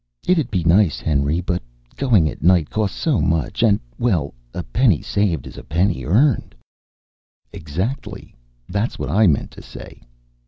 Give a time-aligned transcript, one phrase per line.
[0.27, 1.41] "It'd be nice, Henry.
[1.41, 1.61] But
[1.95, 6.55] going at night costs so much, and well, a penny saved is a penny earned."
[7.53, 8.33] "Exactly.
[8.67, 10.01] That's what I meant to say."